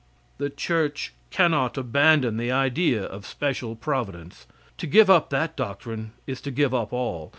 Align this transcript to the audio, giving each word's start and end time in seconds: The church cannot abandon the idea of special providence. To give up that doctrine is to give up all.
The 0.39 0.49
church 0.49 1.13
cannot 1.29 1.77
abandon 1.77 2.37
the 2.37 2.51
idea 2.51 3.03
of 3.03 3.23
special 3.23 3.75
providence. 3.75 4.47
To 4.79 4.87
give 4.87 5.11
up 5.11 5.29
that 5.29 5.55
doctrine 5.55 6.13
is 6.25 6.41
to 6.41 6.49
give 6.49 6.73
up 6.73 6.91
all. 6.91 7.29